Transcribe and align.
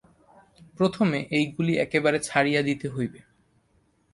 প্রথমে 0.77 1.19
এইগুলি 1.31 1.73
একেবারে 1.77 2.17
ছাড়িয়া 2.19 2.61
দিতে 2.61 2.87
হইবে। 2.89 3.19